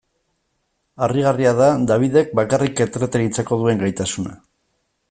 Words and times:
Harrigarria 1.07 1.51
da 1.59 1.67
Dabidek 1.91 2.35
bakarrik 2.41 2.83
entretenitzeko 2.87 3.61
duen 3.63 3.87
gaitasuna. 3.87 4.37